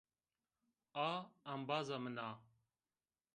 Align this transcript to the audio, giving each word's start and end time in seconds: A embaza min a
A 1.03 1.09
embaza 1.53 1.97
min 2.03 2.17
a 2.27 2.29